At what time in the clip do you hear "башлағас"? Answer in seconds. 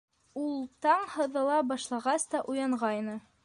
1.73-2.29